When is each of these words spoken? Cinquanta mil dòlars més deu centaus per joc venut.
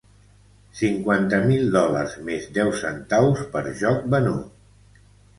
Cinquanta 0.77 1.41
mil 1.49 1.67
dòlars 1.75 2.15
més 2.29 2.47
deu 2.55 2.71
centaus 2.79 3.43
per 3.57 3.61
joc 3.83 4.01
venut. 4.15 5.05